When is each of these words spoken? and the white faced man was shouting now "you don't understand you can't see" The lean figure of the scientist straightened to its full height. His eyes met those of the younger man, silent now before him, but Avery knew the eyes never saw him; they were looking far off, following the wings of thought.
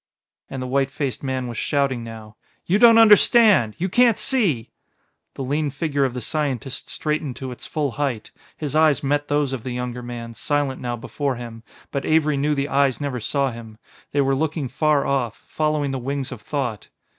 and 0.49 0.63
the 0.63 0.67
white 0.67 0.89
faced 0.89 1.21
man 1.21 1.47
was 1.47 1.59
shouting 1.59 2.03
now 2.03 2.35
"you 2.65 2.79
don't 2.79 2.97
understand 2.97 3.75
you 3.77 3.87
can't 3.87 4.17
see" 4.17 4.71
The 5.35 5.43
lean 5.43 5.69
figure 5.69 6.05
of 6.05 6.15
the 6.15 6.21
scientist 6.21 6.89
straightened 6.89 7.35
to 7.35 7.51
its 7.51 7.67
full 7.67 7.91
height. 7.91 8.31
His 8.57 8.75
eyes 8.75 9.03
met 9.03 9.27
those 9.27 9.53
of 9.53 9.61
the 9.61 9.69
younger 9.73 10.01
man, 10.01 10.33
silent 10.33 10.81
now 10.81 10.95
before 10.95 11.35
him, 11.35 11.61
but 11.91 12.03
Avery 12.03 12.35
knew 12.35 12.55
the 12.55 12.67
eyes 12.67 12.99
never 12.99 13.19
saw 13.19 13.51
him; 13.51 13.77
they 14.11 14.21
were 14.21 14.33
looking 14.33 14.67
far 14.67 15.05
off, 15.05 15.43
following 15.47 15.91
the 15.91 15.99
wings 15.99 16.31
of 16.31 16.41
thought. 16.41 16.87